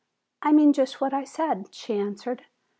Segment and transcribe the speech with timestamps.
[0.41, 2.45] "I mean just what I said," she answered.